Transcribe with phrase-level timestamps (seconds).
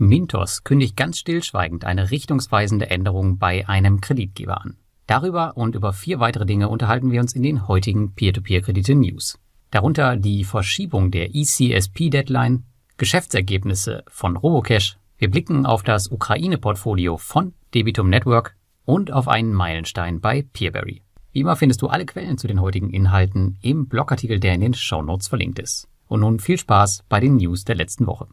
[0.00, 4.76] Mintos kündigt ganz stillschweigend eine richtungsweisende Änderung bei einem Kreditgeber an.
[5.08, 9.40] Darüber und über vier weitere Dinge unterhalten wir uns in den heutigen Peer-to-Peer-Kredite-News.
[9.72, 12.62] Darunter die Verschiebung der ECSP-Deadline,
[12.96, 18.54] Geschäftsergebnisse von Robocash, wir blicken auf das Ukraine-Portfolio von Debitum Network
[18.84, 21.02] und auf einen Meilenstein bei Peerberry.
[21.32, 24.74] Wie immer findest du alle Quellen zu den heutigen Inhalten im Blogartikel, der in den
[24.74, 25.88] Shownotes verlinkt ist.
[26.06, 28.28] Und nun viel Spaß bei den News der letzten Woche.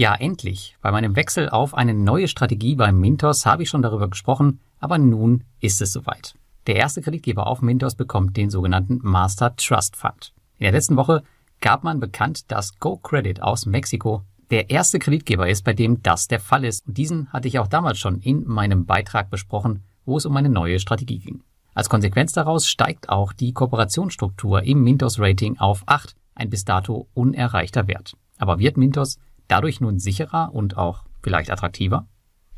[0.00, 0.78] Ja, endlich.
[0.80, 4.96] Bei meinem Wechsel auf eine neue Strategie beim Mintos habe ich schon darüber gesprochen, aber
[4.96, 6.34] nun ist es soweit.
[6.66, 10.32] Der erste Kreditgeber auf Mintos bekommt den sogenannten Master Trust Fund.
[10.56, 11.22] In der letzten Woche
[11.60, 16.28] gab man bekannt, dass Go Credit aus Mexiko der erste Kreditgeber ist, bei dem das
[16.28, 16.86] der Fall ist.
[16.86, 20.48] Und diesen hatte ich auch damals schon in meinem Beitrag besprochen, wo es um eine
[20.48, 21.42] neue Strategie ging.
[21.74, 27.06] Als Konsequenz daraus steigt auch die Kooperationsstruktur im Mintos Rating auf 8, ein bis dato
[27.12, 28.16] unerreichter Wert.
[28.38, 29.18] Aber wird Mintos
[29.50, 32.06] dadurch nun sicherer und auch vielleicht attraktiver?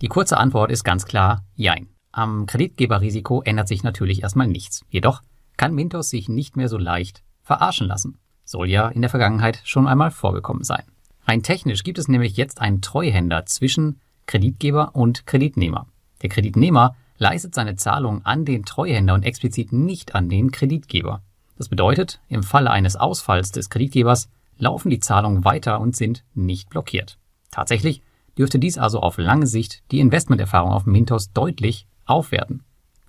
[0.00, 1.88] Die kurze Antwort ist ganz klar Jein.
[2.10, 4.84] Am Kreditgeberrisiko ändert sich natürlich erstmal nichts.
[4.90, 5.22] Jedoch
[5.56, 8.18] kann Mintos sich nicht mehr so leicht verarschen lassen.
[8.44, 10.84] Soll ja in der Vergangenheit schon einmal vorgekommen sein.
[11.26, 15.86] Rein technisch gibt es nämlich jetzt einen Treuhänder zwischen Kreditgeber und Kreditnehmer.
[16.20, 21.22] Der Kreditnehmer leistet seine Zahlung an den Treuhänder und explizit nicht an den Kreditgeber.
[21.56, 26.70] Das bedeutet, im Falle eines Ausfalls des Kreditgebers laufen die Zahlungen weiter und sind nicht
[26.70, 27.18] blockiert.
[27.50, 28.02] Tatsächlich
[28.38, 32.62] dürfte dies also auf lange Sicht die Investmenterfahrung auf Mintos deutlich aufwerten.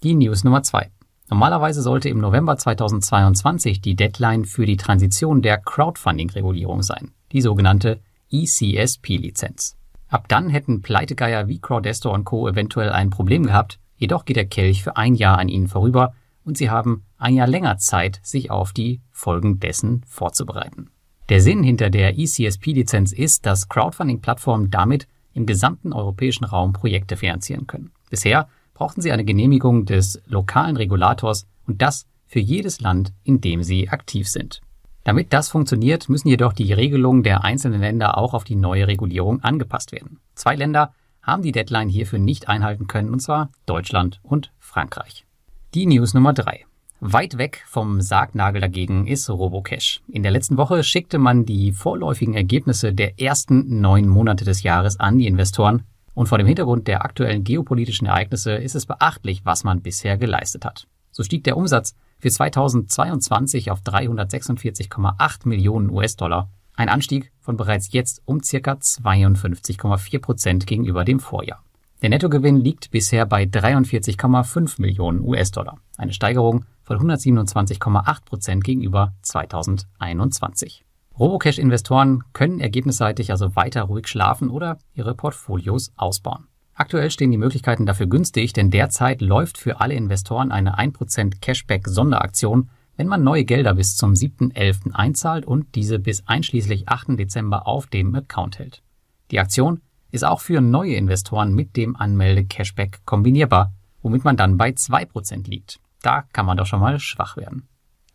[0.04, 0.92] Die News Nummer zwei:
[1.30, 8.02] Normalerweise sollte im November 2022 die Deadline für die Transition der Crowdfunding-Regulierung sein, die sogenannte
[8.32, 9.78] ECSP-Lizenz.
[10.10, 12.48] Ab dann hätten Pleitegeier wie Crowdestor und Co.
[12.48, 16.58] eventuell ein Problem gehabt, jedoch geht der Kelch für ein Jahr an ihnen vorüber und
[16.58, 20.90] sie haben ein Jahr länger Zeit, sich auf die Folgen dessen vorzubereiten.
[21.30, 27.66] Der Sinn hinter der ECSP-Lizenz ist, dass Crowdfunding-Plattformen damit im gesamten europäischen Raum Projekte finanzieren
[27.66, 27.92] können.
[28.10, 33.64] Bisher brauchten sie eine Genehmigung des lokalen Regulators und das für jedes Land, in dem
[33.64, 34.62] sie aktiv sind.
[35.04, 39.42] Damit das funktioniert, müssen jedoch die Regelungen der einzelnen Länder auch auf die neue Regulierung
[39.42, 40.20] angepasst werden.
[40.36, 45.26] Zwei Länder haben die Deadline hierfür nicht einhalten können, und zwar Deutschland und Frankreich.
[45.74, 46.66] Die News Nummer drei.
[47.06, 50.00] Weit weg vom Sargnagel dagegen ist Robocash.
[50.08, 55.02] In der letzten Woche schickte man die vorläufigen Ergebnisse der ersten neun Monate des Jahres
[55.02, 59.66] an die Investoren und vor dem Hintergrund der aktuellen geopolitischen Ereignisse ist es beachtlich, was
[59.66, 60.88] man bisher geleistet hat.
[61.12, 68.22] So stieg der Umsatz für 2022 auf 346,8 Millionen US-Dollar, ein Anstieg von bereits jetzt
[68.24, 71.62] um circa 52,4 Prozent gegenüber dem Vorjahr.
[72.04, 80.84] Der Nettogewinn liegt bisher bei 43,5 Millionen US-Dollar, eine Steigerung von 127,8 Prozent gegenüber 2021.
[81.18, 86.50] Robocash-Investoren können ergebnisseitig also weiter ruhig schlafen oder ihre Portfolios ausbauen.
[86.74, 92.70] Aktuell stehen die Möglichkeiten dafür günstig, denn derzeit läuft für alle Investoren eine 1% Cashback-Sonderaktion,
[92.98, 94.92] wenn man neue Gelder bis zum 7.11.
[94.92, 97.18] einzahlt und diese bis einschließlich 8.
[97.18, 98.84] Dezember auf dem Account hält.
[99.32, 99.80] Die Aktion
[100.14, 105.80] ist auch für neue Investoren mit dem Anmelde-Cashback kombinierbar, womit man dann bei 2% liegt.
[106.04, 107.68] Da kann man doch schon mal schwach werden.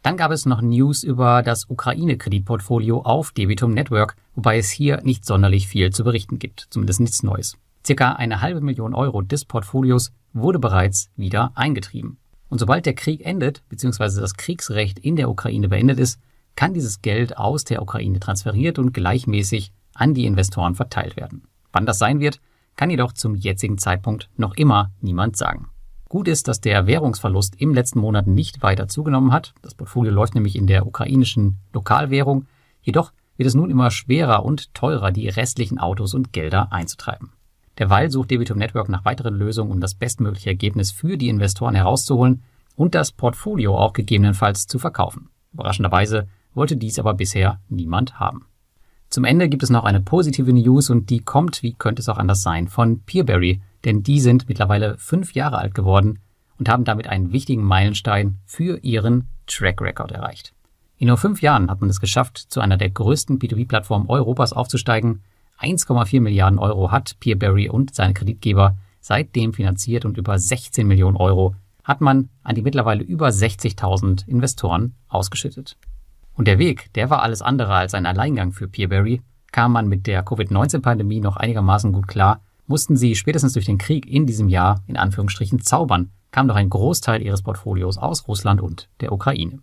[0.02, 5.24] Dann gab es noch News über das Ukraine-Kreditportfolio auf Debitum Network, wobei es hier nicht
[5.24, 7.56] sonderlich viel zu berichten gibt, zumindest nichts Neues.
[7.84, 12.18] Circa eine halbe Million Euro des Portfolios wurde bereits wieder eingetrieben.
[12.48, 14.20] Und sobald der Krieg endet, bzw.
[14.20, 16.20] das Kriegsrecht in der Ukraine beendet ist,
[16.54, 21.42] kann dieses Geld aus der Ukraine transferiert und gleichmäßig an die Investoren verteilt werden.
[21.72, 22.40] Wann das sein wird,
[22.76, 25.68] kann jedoch zum jetzigen Zeitpunkt noch immer niemand sagen.
[26.08, 29.52] Gut ist, dass der Währungsverlust im letzten Monat nicht weiter zugenommen hat.
[29.60, 32.46] Das Portfolio läuft nämlich in der ukrainischen Lokalwährung.
[32.80, 37.32] Jedoch wird es nun immer schwerer und teurer, die restlichen Autos und Gelder einzutreiben.
[37.78, 42.42] Derweil sucht Debitum Network nach weiteren Lösungen, um das bestmögliche Ergebnis für die Investoren herauszuholen
[42.74, 45.30] und das Portfolio auch gegebenenfalls zu verkaufen.
[45.52, 48.46] Überraschenderweise wollte dies aber bisher niemand haben.
[49.10, 52.18] Zum Ende gibt es noch eine positive News und die kommt, wie könnte es auch
[52.18, 56.18] anders sein, von Peerberry, denn die sind mittlerweile fünf Jahre alt geworden
[56.58, 60.52] und haben damit einen wichtigen Meilenstein für ihren Track Record erreicht.
[60.98, 65.22] In nur fünf Jahren hat man es geschafft, zu einer der größten B2B-Plattformen Europas aufzusteigen.
[65.60, 71.54] 1,4 Milliarden Euro hat Peerberry und seine Kreditgeber seitdem finanziert und über 16 Millionen Euro
[71.84, 75.78] hat man an die mittlerweile über 60.000 Investoren ausgeschüttet.
[76.38, 79.22] Und der Weg, der war alles andere als ein Alleingang für Peerberry.
[79.50, 84.06] Kam man mit der Covid-19-Pandemie noch einigermaßen gut klar, mussten sie spätestens durch den Krieg
[84.06, 88.88] in diesem Jahr in Anführungsstrichen zaubern, kam doch ein Großteil ihres Portfolios aus Russland und
[89.00, 89.58] der Ukraine.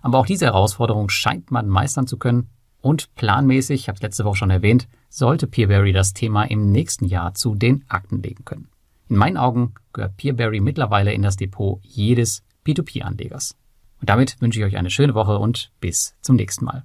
[0.00, 4.24] Aber auch diese Herausforderung scheint man meistern zu können und planmäßig, ich habe es letzte
[4.24, 8.68] Woche schon erwähnt, sollte Peerberry das Thema im nächsten Jahr zu den Akten legen können.
[9.08, 13.56] In meinen Augen gehört Peerberry mittlerweile in das Depot jedes P2P-Anlegers.
[14.02, 16.82] Und damit wünsche ich euch eine schöne Woche und bis zum nächsten Mal.